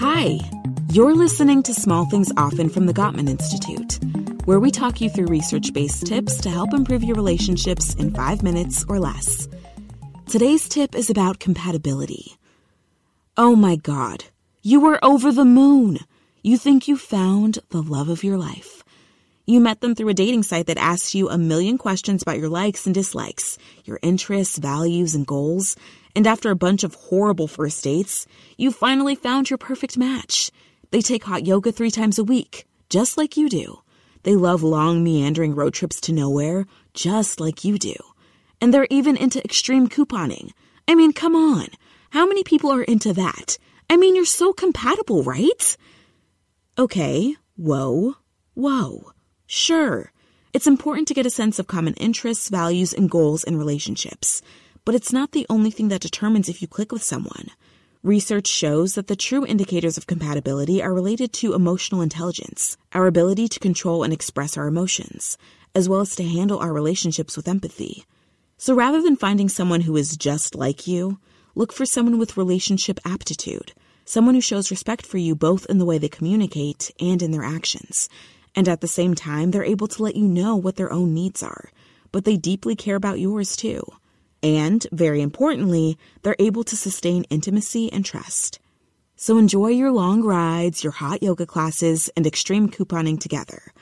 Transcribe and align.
Hi, 0.00 0.40
you're 0.92 1.14
listening 1.14 1.62
to 1.62 1.74
Small 1.74 2.06
Things 2.06 2.32
Often 2.38 2.70
from 2.70 2.86
the 2.86 2.94
Gottman 2.94 3.28
Institute, 3.28 3.98
where 4.46 4.58
we 4.58 4.70
talk 4.70 4.98
you 5.02 5.10
through 5.10 5.26
research 5.26 5.74
based 5.74 6.06
tips 6.06 6.40
to 6.40 6.48
help 6.48 6.72
improve 6.72 7.04
your 7.04 7.16
relationships 7.16 7.92
in 7.96 8.14
five 8.14 8.42
minutes 8.42 8.82
or 8.88 8.98
less. 8.98 9.46
Today's 10.26 10.70
tip 10.70 10.94
is 10.94 11.10
about 11.10 11.38
compatibility. 11.38 12.38
Oh 13.36 13.54
my 13.54 13.76
God, 13.76 14.24
you 14.62 14.86
are 14.86 14.98
over 15.02 15.32
the 15.32 15.44
moon! 15.44 15.98
You 16.42 16.56
think 16.56 16.88
you 16.88 16.96
found 16.96 17.58
the 17.68 17.82
love 17.82 18.08
of 18.08 18.24
your 18.24 18.38
life. 18.38 18.79
You 19.50 19.58
met 19.58 19.80
them 19.80 19.96
through 19.96 20.10
a 20.10 20.14
dating 20.14 20.44
site 20.44 20.66
that 20.66 20.78
asks 20.78 21.12
you 21.12 21.28
a 21.28 21.36
million 21.36 21.76
questions 21.76 22.22
about 22.22 22.38
your 22.38 22.48
likes 22.48 22.86
and 22.86 22.94
dislikes, 22.94 23.58
your 23.84 23.98
interests, 24.00 24.58
values, 24.58 25.16
and 25.16 25.26
goals. 25.26 25.74
And 26.14 26.24
after 26.24 26.52
a 26.52 26.54
bunch 26.54 26.84
of 26.84 26.94
horrible 26.94 27.48
first 27.48 27.82
dates, 27.82 28.28
you 28.56 28.70
finally 28.70 29.16
found 29.16 29.50
your 29.50 29.58
perfect 29.58 29.98
match. 29.98 30.52
They 30.92 31.00
take 31.00 31.24
hot 31.24 31.48
yoga 31.48 31.72
three 31.72 31.90
times 31.90 32.16
a 32.16 32.22
week, 32.22 32.64
just 32.90 33.18
like 33.18 33.36
you 33.36 33.48
do. 33.48 33.80
They 34.22 34.36
love 34.36 34.62
long, 34.62 35.02
meandering 35.02 35.56
road 35.56 35.74
trips 35.74 36.00
to 36.02 36.12
nowhere, 36.12 36.64
just 36.94 37.40
like 37.40 37.64
you 37.64 37.76
do. 37.76 37.96
And 38.60 38.72
they're 38.72 38.86
even 38.88 39.16
into 39.16 39.42
extreme 39.42 39.88
couponing. 39.88 40.52
I 40.86 40.94
mean, 40.94 41.12
come 41.12 41.34
on. 41.34 41.66
How 42.10 42.24
many 42.24 42.44
people 42.44 42.70
are 42.70 42.84
into 42.84 43.12
that? 43.14 43.58
I 43.90 43.96
mean, 43.96 44.14
you're 44.14 44.26
so 44.26 44.52
compatible, 44.52 45.24
right? 45.24 45.76
Okay, 46.78 47.34
whoa, 47.56 48.14
whoa. 48.54 49.10
Sure, 49.52 50.12
it's 50.52 50.68
important 50.68 51.08
to 51.08 51.14
get 51.14 51.26
a 51.26 51.28
sense 51.28 51.58
of 51.58 51.66
common 51.66 51.94
interests, 51.94 52.48
values, 52.48 52.92
and 52.92 53.10
goals 53.10 53.42
in 53.42 53.58
relationships, 53.58 54.42
but 54.84 54.94
it's 54.94 55.12
not 55.12 55.32
the 55.32 55.44
only 55.50 55.72
thing 55.72 55.88
that 55.88 56.00
determines 56.00 56.48
if 56.48 56.62
you 56.62 56.68
click 56.68 56.92
with 56.92 57.02
someone. 57.02 57.48
Research 58.04 58.46
shows 58.46 58.94
that 58.94 59.08
the 59.08 59.16
true 59.16 59.44
indicators 59.44 59.98
of 59.98 60.06
compatibility 60.06 60.80
are 60.80 60.94
related 60.94 61.32
to 61.32 61.52
emotional 61.52 62.00
intelligence, 62.00 62.76
our 62.92 63.08
ability 63.08 63.48
to 63.48 63.58
control 63.58 64.04
and 64.04 64.12
express 64.12 64.56
our 64.56 64.68
emotions, 64.68 65.36
as 65.74 65.88
well 65.88 66.02
as 66.02 66.14
to 66.14 66.22
handle 66.22 66.60
our 66.60 66.72
relationships 66.72 67.36
with 67.36 67.48
empathy. 67.48 68.04
So 68.56 68.72
rather 68.72 69.02
than 69.02 69.16
finding 69.16 69.48
someone 69.48 69.80
who 69.80 69.96
is 69.96 70.16
just 70.16 70.54
like 70.54 70.86
you, 70.86 71.18
look 71.56 71.72
for 71.72 71.84
someone 71.84 72.20
with 72.20 72.36
relationship 72.36 73.00
aptitude, 73.04 73.72
someone 74.04 74.36
who 74.36 74.40
shows 74.40 74.70
respect 74.70 75.04
for 75.04 75.18
you 75.18 75.34
both 75.34 75.66
in 75.66 75.78
the 75.78 75.84
way 75.84 75.98
they 75.98 76.08
communicate 76.08 76.92
and 77.00 77.20
in 77.20 77.32
their 77.32 77.42
actions 77.42 78.08
and 78.54 78.68
at 78.68 78.80
the 78.80 78.88
same 78.88 79.14
time, 79.14 79.50
they're 79.50 79.64
able 79.64 79.88
to 79.88 80.02
let 80.02 80.16
you 80.16 80.26
know 80.26 80.56
what 80.56 80.76
their 80.76 80.92
own 80.92 81.14
needs 81.14 81.42
are, 81.42 81.70
but 82.12 82.24
they 82.24 82.36
deeply 82.36 82.74
care 82.74 82.96
about 82.96 83.20
yours 83.20 83.56
too. 83.56 83.82
And, 84.42 84.86
very 84.90 85.20
importantly, 85.20 85.98
they're 86.22 86.36
able 86.38 86.64
to 86.64 86.76
sustain 86.76 87.24
intimacy 87.24 87.92
and 87.92 88.04
trust. 88.04 88.58
So 89.16 89.36
enjoy 89.36 89.68
your 89.68 89.92
long 89.92 90.22
rides, 90.22 90.82
your 90.82 90.92
hot 90.92 91.22
yoga 91.22 91.44
classes, 91.44 92.10
and 92.16 92.26
extreme 92.26 92.70
couponing 92.70 93.20
together. 93.20 93.72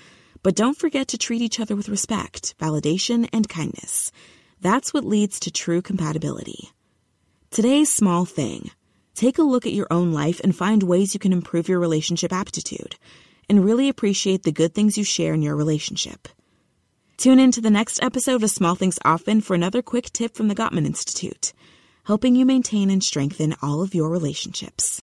But 0.43 0.57
don't 0.57 0.77
forget 0.77 1.09
to 1.09 1.19
treat 1.19 1.43
each 1.43 1.61
other 1.61 1.77
with 1.77 1.89
respect, 1.89 2.57
validation, 2.59 3.29
and 3.33 3.49
kindness. 3.49 4.11
That's 4.61 4.93
what 4.93 5.05
leads 5.05 5.39
to 5.41 5.53
true 5.53 5.81
compatibility. 5.81 6.71
Today's 7.51 7.93
small 7.93 8.25
thing. 8.25 8.73
Take 9.15 9.39
a 9.39 9.43
look 9.43 9.65
at 9.65 9.73
your 9.73 9.87
own 9.91 10.13
life 10.13 10.41
and 10.43 10.55
find 10.55 10.83
ways 10.83 11.15
you 11.15 11.21
can 11.21 11.33
improve 11.33 11.69
your 11.69 11.81
relationship 11.81 12.33
aptitude 12.33 12.97
and 13.49 13.65
really 13.65 13.89
appreciate 13.89 14.43
the 14.43 14.53
good 14.53 14.75
things 14.75 14.97
you 14.97 15.05
share 15.05 15.35
in 15.35 15.43
your 15.43 15.57
relationship. 15.57 16.29
Tune 17.17 17.39
in 17.39 17.51
to 17.53 17.61
the 17.61 17.71
next 17.71 18.03
episode 18.03 18.43
of 18.43 18.51
Small 18.51 18.75
Things 18.75 18.99
Often 19.05 19.41
for 19.41 19.55
another 19.55 19.83
quick 19.83 20.13
tip 20.13 20.37
from 20.37 20.49
the 20.49 20.55
Gottman 20.55 20.87
Institute, 20.87 21.53
helping 22.05 22.37
you 22.37 22.47
maintain 22.47 22.91
and 22.91 23.03
strengthen 23.03 23.57
all 23.61 23.83
of 23.83 23.95
your 23.95 24.09
relationships. 24.09 24.97